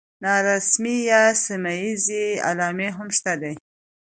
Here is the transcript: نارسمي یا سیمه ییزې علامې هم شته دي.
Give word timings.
نارسمي 0.23 0.95
یا 1.11 1.23
سیمه 1.45 1.73
ییزې 1.81 2.25
علامې 2.49 2.89
هم 2.97 3.07
شته 3.17 3.33
دي. 3.41 3.53